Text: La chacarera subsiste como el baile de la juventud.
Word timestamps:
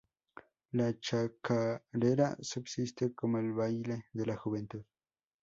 La 0.71 0.97
chacarera 0.99 2.35
subsiste 2.41 3.13
como 3.13 3.37
el 3.37 3.53
baile 3.53 4.05
de 4.13 4.25
la 4.25 4.35
juventud. 4.35 4.81